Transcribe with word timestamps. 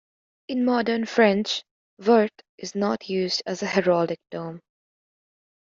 In 0.47 0.65
Modern 0.65 1.05
French, 1.05 1.63
"vert" 1.99 2.31
is 2.57 2.73
not 2.73 3.07
used 3.07 3.43
as 3.45 3.61
a 3.61 3.67
heraldic 3.67 4.17
term. 4.31 4.59